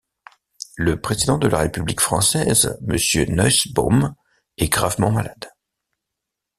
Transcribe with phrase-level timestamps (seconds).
[0.77, 4.15] Le président de la République française, Mr Nuissbaum,
[4.57, 5.51] est gravement malade.